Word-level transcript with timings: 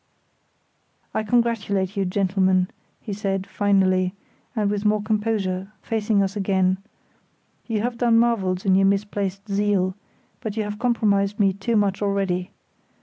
"I 1.13 1.21
congratulate 1.21 1.95
you, 1.95 2.05
gentlemen," 2.05 2.69
he 3.01 3.13
said, 3.13 3.45
finally, 3.45 4.15
and 4.55 4.71
with 4.71 4.83
more 4.83 5.03
composure, 5.03 5.71
facing 5.83 6.23
us 6.23 6.35
again, 6.35 6.79
"you 7.67 7.81
have 7.81 7.99
done 7.99 8.17
marvels 8.17 8.65
in 8.65 8.73
your 8.73 8.87
misplaced 8.87 9.47
zeal; 9.47 9.93
but 10.39 10.57
you 10.57 10.63
have 10.63 10.79
compromised 10.79 11.39
me 11.39 11.53
too 11.53 11.75
much 11.75 12.01
already. 12.01 12.49